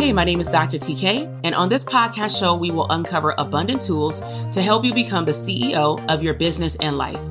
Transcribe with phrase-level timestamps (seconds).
[0.00, 0.78] Hey, my name is Dr.
[0.78, 5.26] TK, and on this podcast show, we will uncover abundant tools to help you become
[5.26, 7.22] the CEO of your business and life.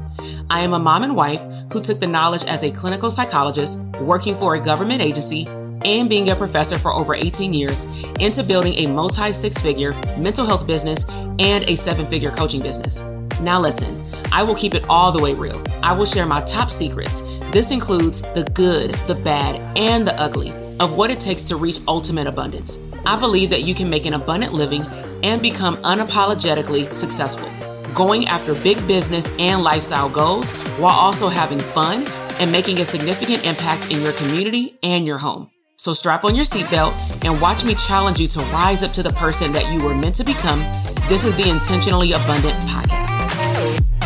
[0.51, 1.42] I am a mom and wife
[1.74, 5.47] who took the knowledge as a clinical psychologist, working for a government agency,
[5.83, 7.87] and being a professor for over 18 years
[8.19, 11.10] into building a multi six figure mental health business
[11.40, 13.01] and a seven figure coaching business.
[13.42, 15.60] Now, listen, I will keep it all the way real.
[15.81, 17.22] I will share my top secrets.
[17.49, 21.79] This includes the good, the bad, and the ugly of what it takes to reach
[21.88, 22.79] ultimate abundance.
[23.05, 24.85] I believe that you can make an abundant living
[25.23, 27.49] and become unapologetically successful,
[27.93, 32.05] going after big business and lifestyle goals while also having fun
[32.39, 35.49] and making a significant impact in your community and your home.
[35.75, 36.93] So strap on your seatbelt
[37.25, 40.15] and watch me challenge you to rise up to the person that you were meant
[40.15, 40.59] to become.
[41.07, 43.98] This is the Intentionally Abundant Podcast.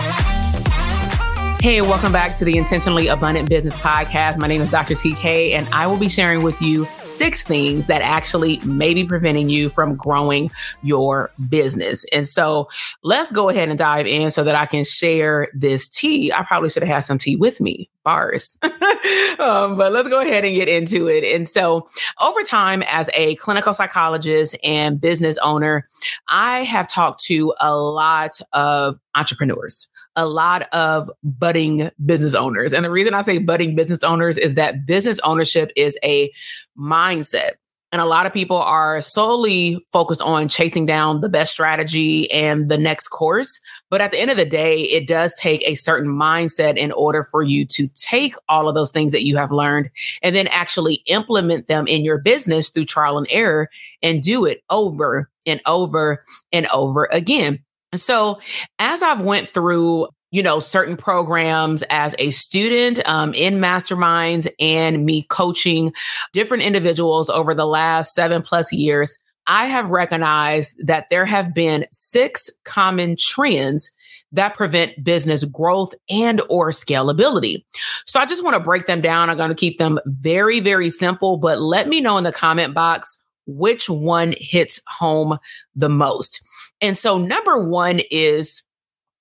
[1.63, 4.37] Hey, welcome back to the Intentionally Abundant Business Podcast.
[4.37, 4.95] My name is Dr.
[4.95, 9.47] TK, and I will be sharing with you six things that actually may be preventing
[9.47, 12.05] you from growing your business.
[12.11, 12.67] And so
[13.01, 16.33] let's go ahead and dive in so that I can share this tea.
[16.33, 18.57] I probably should have had some tea with me, bars.
[18.63, 21.23] um, but let's go ahead and get into it.
[21.23, 21.87] And so,
[22.21, 25.85] over time, as a clinical psychologist and business owner,
[26.29, 32.73] I have talked to a lot of entrepreneurs, a lot of budding business owners.
[32.73, 36.31] And the reason I say budding business owners is that business ownership is a
[36.77, 37.51] mindset.
[37.93, 42.67] And a lot of people are solely focused on chasing down the best strategy and
[42.67, 43.59] the next course.
[43.91, 47.23] But at the end of the day, it does take a certain mindset in order
[47.23, 49.91] for you to take all of those things that you have learned
[50.23, 53.69] and then actually implement them in your business through trial and error
[54.01, 57.59] and do it over and over and over again.
[57.93, 58.39] So
[58.79, 65.05] as I've went through you know, certain programs as a student um, in masterminds and
[65.05, 65.93] me coaching
[66.31, 71.85] different individuals over the last seven plus years, I have recognized that there have been
[71.91, 73.91] six common trends
[74.31, 77.63] that prevent business growth and or scalability.
[78.07, 79.29] So I just want to break them down.
[79.29, 82.73] I'm going to keep them very, very simple, but let me know in the comment
[82.73, 85.37] box which one hits home
[85.75, 86.41] the most.
[86.81, 88.63] And so number one is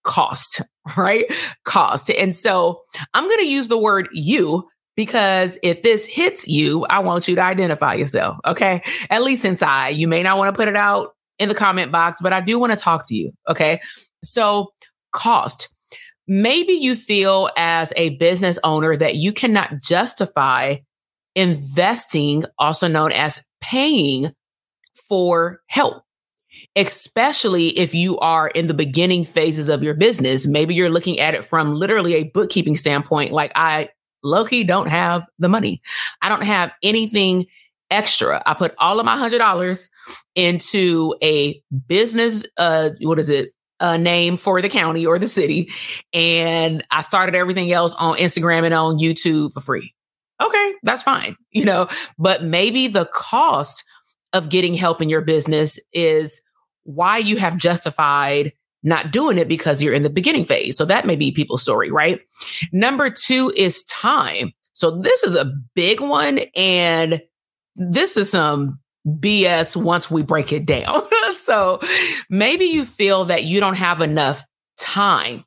[0.05, 0.63] cost,
[0.97, 1.25] right?
[1.65, 2.11] Cost.
[2.11, 2.83] And so
[3.15, 7.35] I'm going to use the word you because if this hits you, I want you
[7.37, 8.37] to identify yourself.
[8.47, 8.83] Okay.
[9.11, 9.91] At least inside.
[9.91, 12.59] You may not want to put it out in the comment box, but I do
[12.59, 13.33] want to talk to you.
[13.49, 13.81] Okay.
[14.23, 14.73] So,
[15.13, 15.69] cost.
[16.29, 20.77] Maybe you feel as a business owner that you cannot justify
[21.35, 24.33] investing, also known as paying
[25.09, 26.02] for help
[26.77, 30.47] especially if you are in the beginning phases of your business.
[30.47, 33.91] Maybe you're looking at it from literally a bookkeeping standpoint, like I
[34.23, 35.83] Loki don't have the money.
[36.23, 37.47] I don't have anything
[37.91, 38.43] extra.
[38.47, 39.91] I put all of my hundred dollars
[40.35, 43.51] into a business, uh, what is it?
[43.81, 45.71] A name for the county or the city.
[46.15, 49.93] And I started everything else on Instagram and on YouTube for free.
[50.41, 51.89] Okay, that's fine, you know,
[52.19, 53.85] but maybe the cost
[54.33, 56.41] of getting help in your business is
[56.85, 60.77] why you have justified not doing it because you're in the beginning phase.
[60.77, 62.21] So that may be people's story, right?
[62.73, 64.53] Number two is time.
[64.73, 66.41] So this is a big one.
[66.57, 67.23] And
[67.77, 71.03] this is some BS once we break it down.
[71.35, 71.81] so
[72.29, 74.45] maybe you feel that you don't have enough
[74.79, 75.45] time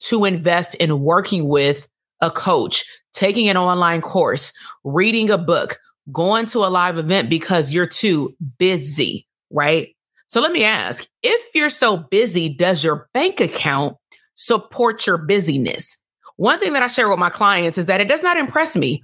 [0.00, 1.88] to invest in working with
[2.20, 4.52] a coach, taking an online course,
[4.84, 5.78] reading a book,
[6.12, 9.95] going to a live event because you're too busy, right?
[10.28, 13.96] So let me ask if you're so busy, does your bank account
[14.34, 15.96] support your busyness?
[16.36, 19.02] One thing that I share with my clients is that it does not impress me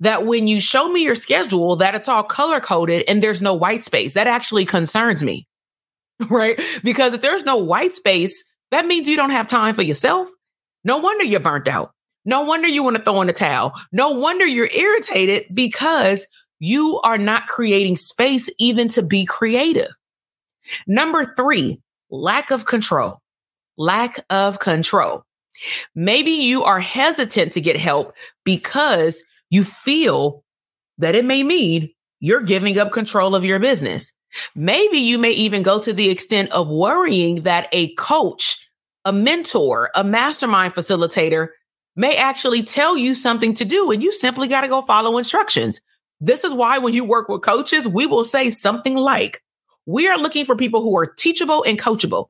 [0.00, 3.54] that when you show me your schedule that it's all color coded and there's no
[3.54, 4.14] white space.
[4.14, 5.46] That actually concerns me.
[6.28, 6.60] Right?
[6.82, 10.28] Because if there's no white space, that means you don't have time for yourself.
[10.82, 11.92] No wonder you're burnt out.
[12.24, 13.72] No wonder you want to throw in the towel.
[13.92, 16.26] No wonder you're irritated because
[16.58, 19.92] you are not creating space even to be creative.
[20.86, 21.80] Number three,
[22.10, 23.20] lack of control.
[23.76, 25.24] Lack of control.
[25.94, 30.44] Maybe you are hesitant to get help because you feel
[30.98, 34.12] that it may mean you're giving up control of your business.
[34.54, 38.68] Maybe you may even go to the extent of worrying that a coach,
[39.04, 41.48] a mentor, a mastermind facilitator
[41.96, 45.80] may actually tell you something to do and you simply got to go follow instructions.
[46.20, 49.40] This is why when you work with coaches, we will say something like,
[49.88, 52.28] we are looking for people who are teachable and coachable.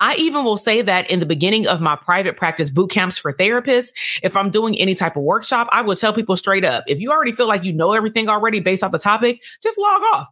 [0.00, 3.32] I even will say that in the beginning of my private practice boot camps for
[3.32, 3.92] therapists,
[4.24, 7.12] if I'm doing any type of workshop, I will tell people straight up, if you
[7.12, 10.26] already feel like you know everything already based off the topic, just log off.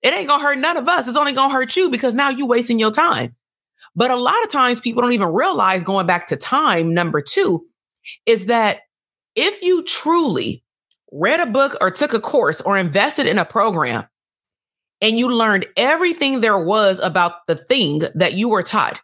[0.00, 1.08] It ain't gonna hurt none of us.
[1.08, 3.34] It's only gonna hurt you because now you're wasting your time.
[3.96, 7.66] But a lot of times people don't even realize going back to time, number two,
[8.26, 8.80] is that
[9.34, 10.62] if you truly
[11.10, 14.06] read a book or took a course or invested in a program
[15.02, 19.02] and you learned everything there was about the thing that you were taught,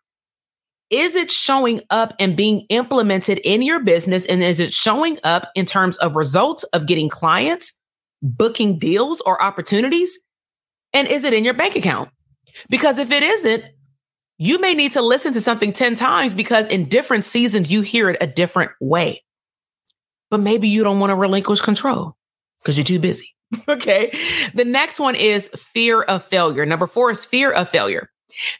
[0.90, 4.24] is it showing up and being implemented in your business?
[4.24, 7.74] And is it showing up in terms of results of getting clients,
[8.22, 10.18] booking deals or opportunities?
[10.94, 12.08] And is it in your bank account?
[12.70, 13.64] Because if it isn't,
[14.38, 18.08] you may need to listen to something 10 times because in different seasons, you hear
[18.08, 19.22] it a different way.
[20.30, 22.16] But maybe you don't want to relinquish control
[22.62, 23.34] because you're too busy.
[23.68, 24.12] okay.
[24.54, 26.66] The next one is fear of failure.
[26.66, 28.10] Number four is fear of failure.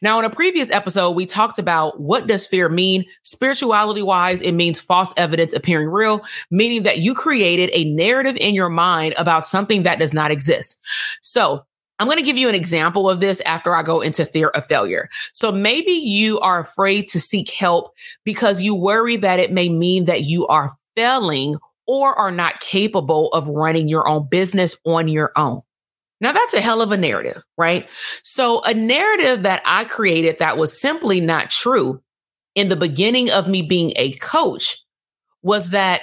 [0.01, 3.05] Now, in a previous episode, we talked about what does fear mean?
[3.23, 8.55] Spirituality wise, it means false evidence appearing real, meaning that you created a narrative in
[8.55, 10.77] your mind about something that does not exist.
[11.21, 11.63] So
[11.99, 14.65] I'm going to give you an example of this after I go into fear of
[14.65, 15.09] failure.
[15.33, 17.93] So maybe you are afraid to seek help
[18.23, 21.57] because you worry that it may mean that you are failing
[21.89, 25.61] or are not capable of running your own business on your own.
[26.21, 27.89] Now that's a hell of a narrative, right?
[28.21, 31.99] So a narrative that I created that was simply not true
[32.53, 34.77] in the beginning of me being a coach
[35.41, 36.01] was that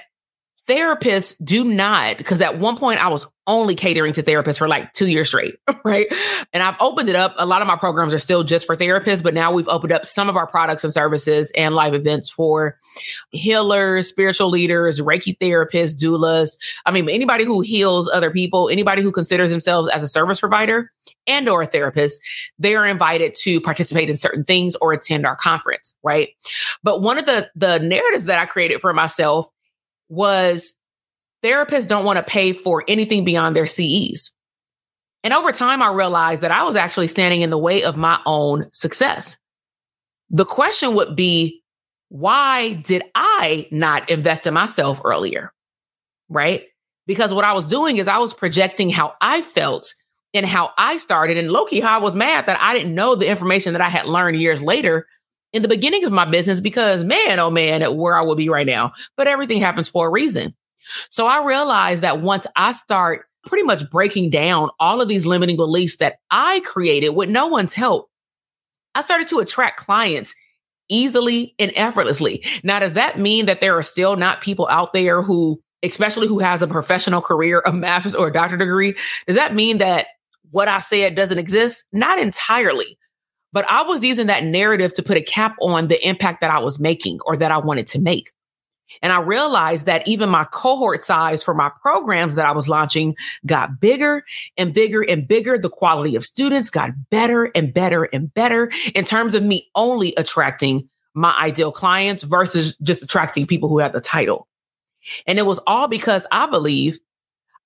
[0.69, 4.93] therapists do not, because at one point I was only catering to therapists for like
[4.93, 5.55] two years straight,
[5.85, 6.07] right?
[6.53, 7.35] And I've opened it up.
[7.39, 10.05] A lot of my programs are still just for therapists, but now we've opened up
[10.05, 12.77] some of our products and services and live events for
[13.31, 16.59] healers, spiritual leaders, Reiki therapists, doulas.
[16.85, 20.91] I mean, anybody who heals other people, anybody who considers themselves as a service provider
[21.29, 22.21] and or a therapist,
[22.59, 26.31] they are invited to participate in certain things or attend our conference, right?
[26.83, 29.49] But one of the the narratives that I created for myself
[30.09, 30.75] was
[31.43, 34.33] therapists don't want to pay for anything beyond their CEs.
[35.25, 38.21] And over time, I realized that I was actually standing in the way of my
[38.27, 39.39] own success.
[40.31, 41.63] The question would be,
[42.09, 45.53] why did I not invest in myself earlier?
[46.29, 46.65] Right?
[47.07, 49.93] Because what I was doing is I was projecting how I felt
[50.35, 51.39] and how I started.
[51.39, 54.41] And Loki, I was mad that I didn't know the information that I had learned
[54.41, 55.07] years later
[55.57, 58.67] in the beginning of my business because man, oh man, where I would be right
[58.67, 58.93] now.
[59.17, 60.55] But everything happens for a reason.
[61.11, 65.57] So I realized that once I start pretty much breaking down all of these limiting
[65.57, 68.11] beliefs that I created with no one's help,
[68.95, 70.35] I started to attract clients
[70.89, 72.45] easily and effortlessly.
[72.63, 76.39] Now, does that mean that there are still not people out there who, especially who
[76.39, 78.95] has a professional career, a master's or a doctorate degree?
[79.27, 80.07] Does that mean that
[80.51, 81.85] what I said doesn't exist?
[81.93, 82.99] Not entirely.
[83.57, 86.59] But I was using that narrative to put a cap on the impact that I
[86.59, 88.31] was making or that I wanted to make.
[89.01, 93.17] And I realized that even my cohort size for my programs that I was launching
[93.47, 94.25] got bigger
[94.59, 95.57] and bigger and bigger.
[95.57, 100.15] The quality of students got better and better and better in terms of me only
[100.17, 104.49] attracting my ideal clients versus just attracting people who had the title.
[105.27, 106.99] And it was all because I believe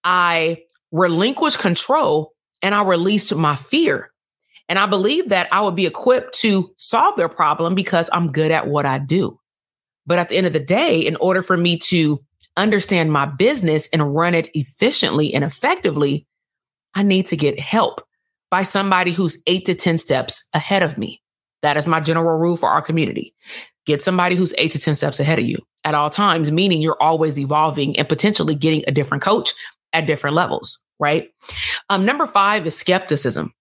[0.05, 0.63] I
[0.93, 2.33] relinquished control
[2.63, 4.10] and I released my fear.
[4.71, 8.53] And I believe that I would be equipped to solve their problem because I'm good
[8.53, 9.37] at what I do.
[10.07, 12.25] But at the end of the day, in order for me to
[12.57, 16.25] understand my business and run it efficiently and effectively,
[16.95, 18.01] I need to get help
[18.49, 21.21] by somebody who's eight to 10 steps ahead of me.
[21.63, 23.35] That is my general rule for our community.
[23.87, 27.03] Get somebody who's eight to 10 steps ahead of you at all times, meaning you're
[27.03, 29.53] always evolving and potentially getting a different coach
[29.93, 31.29] at different levels, right?
[31.89, 33.53] Um, number five is skepticism.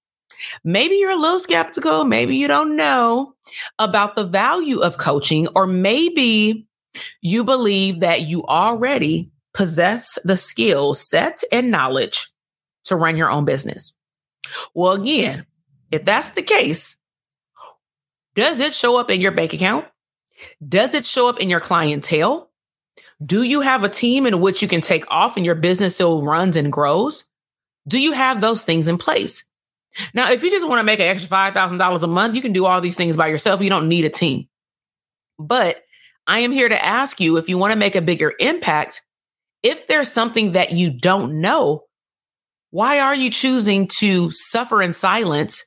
[0.63, 2.05] Maybe you're a little skeptical.
[2.05, 3.34] Maybe you don't know
[3.77, 6.67] about the value of coaching, or maybe
[7.22, 12.29] you believe that you already possess the skill set and knowledge
[12.86, 13.93] to run your own business.
[14.74, 15.46] Well, again,
[15.91, 16.98] if that's the case,
[18.36, 19.86] does it show up in your bank account?
[20.65, 22.50] Does it show up in your clientele?
[23.24, 26.22] Do you have a team in which you can take off and your business still
[26.22, 27.25] runs and grows?
[27.88, 29.43] Do you have those things in place?
[30.13, 32.65] Now, if you just want to make an extra $5,000 a month, you can do
[32.65, 33.62] all these things by yourself.
[33.62, 34.48] You don't need a team.
[35.38, 35.77] But
[36.27, 39.01] I am here to ask you if you want to make a bigger impact,
[39.63, 41.84] if there's something that you don't know,
[42.72, 45.65] why are you choosing to suffer in silence?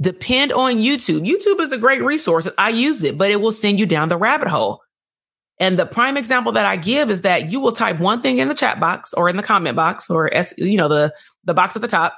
[0.00, 1.26] Depend on YouTube.
[1.26, 2.48] YouTube is a great resource.
[2.58, 4.82] I use it, but it will send you down the rabbit hole.
[5.58, 8.48] And the prime example that I give is that you will type one thing in
[8.48, 11.14] the chat box or in the comment box or you know the
[11.46, 12.14] the box at the top.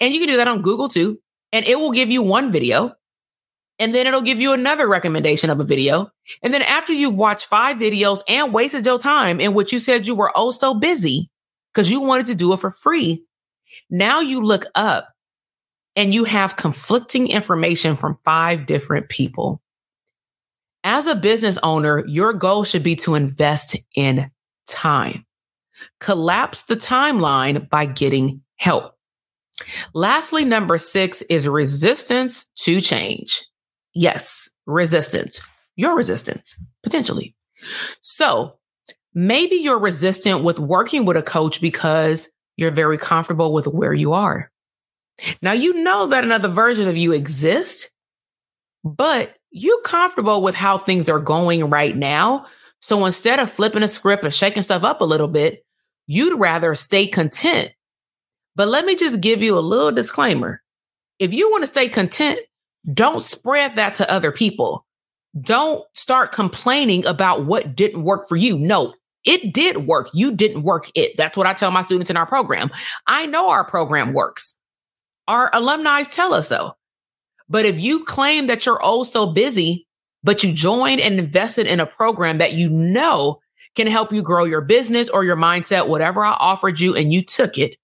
[0.00, 1.18] And you can do that on Google too.
[1.52, 2.92] And it will give you one video.
[3.78, 6.10] And then it'll give you another recommendation of a video.
[6.42, 10.06] And then after you've watched five videos and wasted your time in which you said
[10.06, 11.28] you were oh so busy
[11.72, 13.24] because you wanted to do it for free,
[13.90, 15.08] now you look up
[15.94, 19.60] and you have conflicting information from five different people.
[20.84, 24.30] As a business owner, your goal should be to invest in
[24.68, 25.26] time.
[26.00, 28.94] Collapse the timeline by getting help.
[29.94, 33.42] Lastly, number six is resistance to change.
[33.94, 35.40] Yes, resistance.
[35.76, 37.34] Your resistance, potentially.
[38.00, 38.58] So
[39.14, 44.12] maybe you're resistant with working with a coach because you're very comfortable with where you
[44.12, 44.50] are.
[45.40, 47.90] Now, you know that another version of you exists,
[48.84, 52.46] but you're comfortable with how things are going right now.
[52.80, 55.64] So instead of flipping a script and shaking stuff up a little bit,
[56.06, 57.72] you'd rather stay content.
[58.56, 60.62] But let me just give you a little disclaimer.
[61.18, 62.40] If you want to stay content,
[62.92, 64.84] don't spread that to other people.
[65.40, 68.58] Don't start complaining about what didn't work for you.
[68.58, 68.94] No,
[69.24, 70.08] it did work.
[70.14, 71.16] You didn't work it.
[71.16, 72.70] That's what I tell my students in our program.
[73.06, 74.56] I know our program works.
[75.28, 76.76] Our alumni tell us so.
[77.48, 79.86] But if you claim that you're oh so busy,
[80.22, 83.40] but you joined and invested in a program that you know
[83.74, 87.22] can help you grow your business or your mindset, whatever I offered you, and you
[87.22, 87.76] took it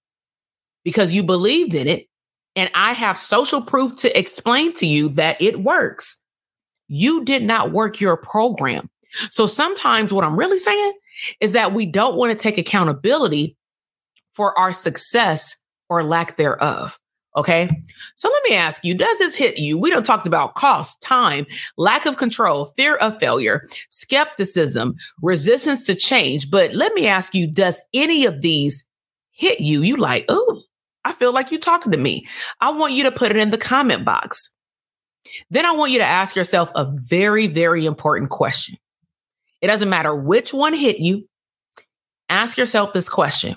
[0.83, 2.07] because you believed in it,
[2.55, 6.21] and I have social proof to explain to you that it works,
[6.87, 8.89] you did not work your program.
[9.31, 10.93] So sometimes what I'm really saying
[11.39, 13.55] is that we don't want to take accountability
[14.31, 15.55] for our success
[15.89, 16.99] or lack thereof.
[17.35, 17.67] Okay.
[18.15, 19.77] So let me ask you, does this hit you?
[19.77, 21.47] We don't talked about cost, time,
[21.77, 26.51] lack of control, fear of failure, skepticism, resistance to change.
[26.51, 28.85] But let me ask you, does any of these
[29.31, 29.81] hit you?
[29.81, 30.61] You like, oh,
[31.05, 32.25] I feel like you're talking to me.
[32.61, 34.53] I want you to put it in the comment box.
[35.49, 38.77] Then I want you to ask yourself a very, very important question.
[39.61, 41.27] It doesn't matter which one hit you.
[42.29, 43.55] Ask yourself this question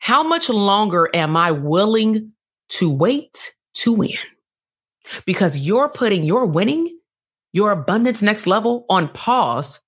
[0.00, 2.32] How much longer am I willing
[2.70, 4.16] to wait to win?
[5.24, 6.98] Because you're putting your winning,
[7.52, 9.80] your abundance next level on pause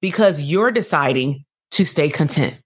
[0.00, 2.60] because you're deciding to stay content.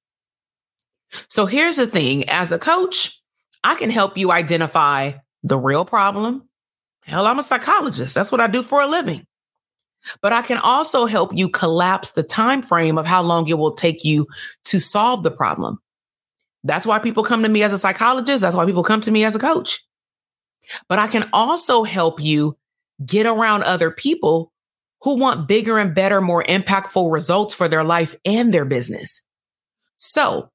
[1.28, 3.20] So here's the thing as a coach,
[3.64, 5.12] I can help you identify
[5.42, 6.48] the real problem.
[7.04, 8.14] Hell, I'm a psychologist.
[8.14, 9.26] That's what I do for a living.
[10.22, 13.74] But I can also help you collapse the time frame of how long it will
[13.74, 14.26] take you
[14.64, 15.78] to solve the problem.
[16.64, 18.40] That's why people come to me as a psychologist.
[18.40, 19.80] That's why people come to me as a coach.
[20.88, 22.56] But I can also help you
[23.04, 24.52] get around other people
[25.02, 29.22] who want bigger and better, more impactful results for their life and their business.
[29.96, 30.50] So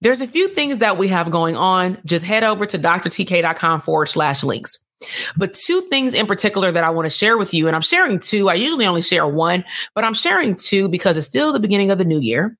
[0.00, 1.98] there's a few things that we have going on.
[2.04, 4.78] Just head over to drtk.com forward slash links.
[5.36, 8.18] But two things in particular that I want to share with you, and I'm sharing
[8.18, 8.48] two.
[8.48, 9.64] I usually only share one,
[9.94, 12.56] but I'm sharing two because it's still the beginning of the new year.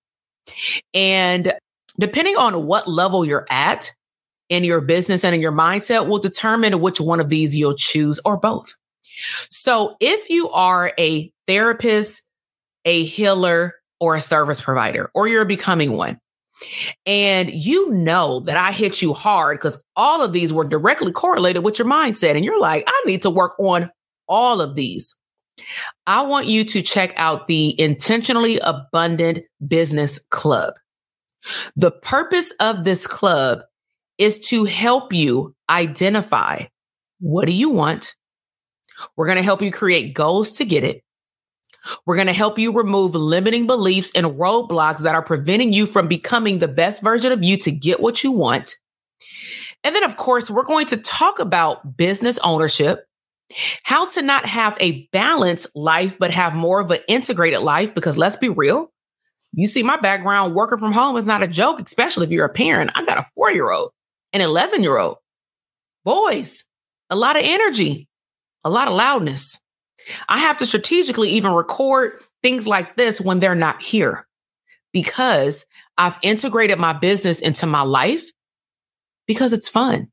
[0.94, 1.52] And
[1.98, 3.90] depending on what level you're at
[4.48, 8.20] in your business and in your mindset will determine which one of these you'll choose
[8.24, 8.74] or both.
[9.50, 12.22] So if you are a therapist,
[12.84, 16.20] a healer, or a service provider, or you're becoming one,
[17.06, 21.64] and you know that I hit you hard because all of these were directly correlated
[21.64, 22.34] with your mindset.
[22.34, 23.90] And you're like, I need to work on
[24.28, 25.14] all of these.
[26.06, 30.74] I want you to check out the Intentionally Abundant Business Club.
[31.76, 33.60] The purpose of this club
[34.18, 36.66] is to help you identify
[37.20, 38.14] what do you want?
[39.16, 41.02] We're going to help you create goals to get it.
[42.06, 46.08] We're going to help you remove limiting beliefs and roadblocks that are preventing you from
[46.08, 48.74] becoming the best version of you to get what you want.
[49.84, 53.06] And then, of course, we're going to talk about business ownership,
[53.84, 57.94] how to not have a balanced life, but have more of an integrated life.
[57.94, 58.90] Because let's be real,
[59.52, 62.52] you see, my background working from home is not a joke, especially if you're a
[62.52, 62.90] parent.
[62.94, 63.92] I got a four year old,
[64.32, 65.16] an 11 year old,
[66.04, 66.64] boys,
[67.10, 68.08] a lot of energy,
[68.64, 69.58] a lot of loudness.
[70.28, 74.26] I have to strategically even record things like this when they're not here
[74.92, 78.30] because I've integrated my business into my life
[79.26, 80.10] because it's fun.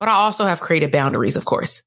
[0.00, 1.82] But I also have created boundaries, of course.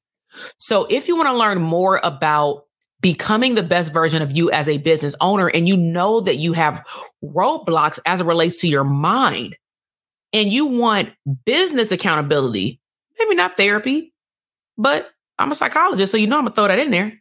[0.56, 2.64] So if you want to learn more about
[3.00, 6.52] becoming the best version of you as a business owner, and you know that you
[6.52, 6.84] have
[7.22, 9.56] roadblocks as it relates to your mind,
[10.32, 11.10] and you want
[11.44, 12.80] business accountability,
[13.18, 14.12] maybe not therapy,
[14.76, 17.20] but I'm a psychologist, so you know I'm gonna throw that in there.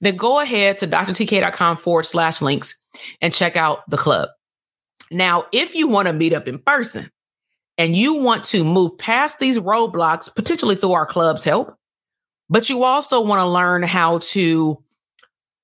[0.00, 2.78] Then go ahead to drtk.com forward slash links
[3.20, 4.28] and check out the club.
[5.10, 7.10] Now, if you want to meet up in person
[7.78, 11.74] and you want to move past these roadblocks, potentially through our club's help,
[12.48, 14.82] but you also want to learn how to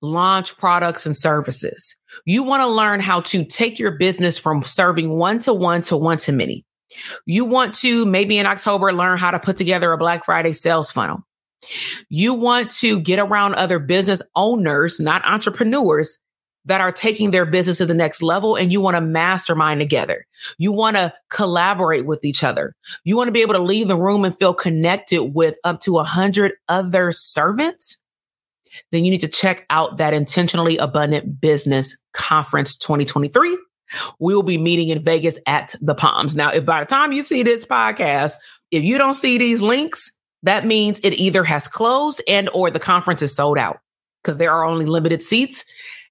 [0.00, 1.97] launch products and services.
[2.25, 5.97] You want to learn how to take your business from serving one to one to
[5.97, 6.64] one to many.
[7.26, 10.90] You want to maybe in October learn how to put together a Black Friday sales
[10.90, 11.25] funnel.
[12.09, 16.19] You want to get around other business owners, not entrepreneurs,
[16.69, 20.27] that are taking their business to the next level and you want to mastermind together.
[20.59, 22.75] You want to collaborate with each other.
[23.05, 25.99] You want to be able to leave the room and feel connected with up to
[25.99, 28.03] a hundred other servants.
[28.93, 33.59] Then you need to check out that intentionally abundant business conference 2023.
[34.21, 36.37] We will be meeting in Vegas at the Palms.
[36.37, 38.35] Now, if by the time you see this podcast,
[38.71, 42.80] if you don't see these links, that means it either has closed and or the
[42.80, 43.80] conference is sold out
[44.23, 45.64] because there are only limited seats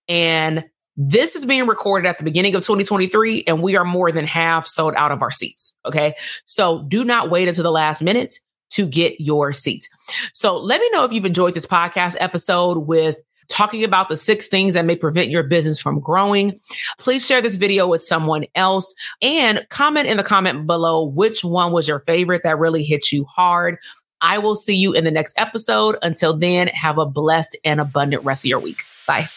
[0.08, 0.64] and
[0.98, 4.66] this is being recorded at the beginning of 2023, and we are more than half
[4.66, 5.76] sold out of our seats.
[5.86, 6.16] Okay.
[6.46, 8.34] So do not wait until the last minute
[8.72, 9.90] to get your seats.
[10.34, 14.48] So let me know if you've enjoyed this podcast episode with talking about the six
[14.48, 16.58] things that may prevent your business from growing.
[17.00, 21.72] Please share this video with someone else and comment in the comment below which one
[21.72, 23.78] was your favorite that really hit you hard.
[24.22, 25.98] I will see you in the next episode.
[26.02, 28.84] Until then, have a blessed and abundant rest of your week.
[29.08, 29.28] Bye.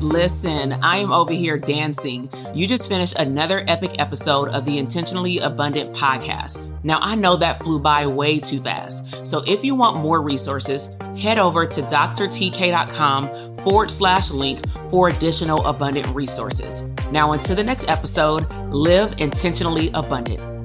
[0.00, 2.30] Listen, I am over here dancing.
[2.54, 6.62] You just finished another epic episode of the Intentionally Abundant podcast.
[6.82, 9.26] Now, I know that flew by way too fast.
[9.26, 15.66] So if you want more resources, head over to drtk.com forward slash link for additional
[15.66, 16.84] abundant resources.
[17.10, 20.57] Now, until the next episode, live intentionally abundant.